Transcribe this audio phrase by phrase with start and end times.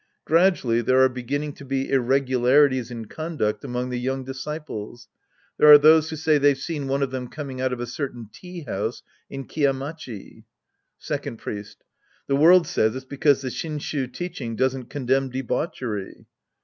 [0.25, 5.05] Gradually there are beginning to be irregularities in conduct among the young dis ciples.
[5.59, 8.27] There are those who say they've seen one of them coming out of a certain
[8.33, 10.45] tea house in Kiya Machi.
[10.97, 11.83] Second Priest.
[12.25, 16.25] The world says it's because the Shinshu teaching doesn't condemn debauchery.